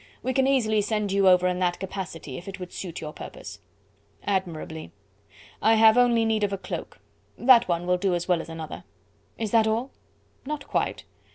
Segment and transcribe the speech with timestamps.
[0.23, 3.59] We can easily send you over in that capacity if it would suit your purpose."
[4.23, 4.91] "Admirably.
[5.61, 6.99] I have only need of a cloak.
[7.37, 8.83] That one will do as well as another."
[9.37, 9.91] "Is that all?"
[10.43, 11.03] "Not quite.